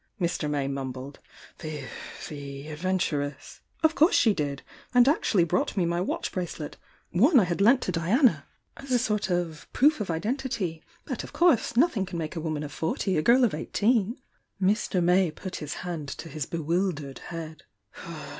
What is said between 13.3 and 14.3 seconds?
of eighteen!"